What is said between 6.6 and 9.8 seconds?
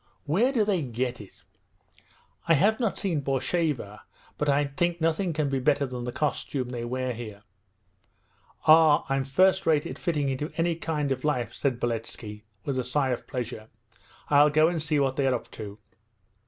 they wear here.' 'Ah, I'm first